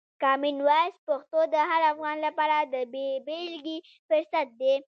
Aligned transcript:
کامن 0.23 0.55
وایس 0.67 0.95
پښتو 1.07 1.39
د 1.53 1.55
هر 1.69 1.81
افغان 1.93 2.17
لپاره 2.25 2.57
د 2.73 2.75
بې 2.93 3.07
بېلګې 3.27 3.77
فرصت 4.07 4.47
دی. 4.59 4.73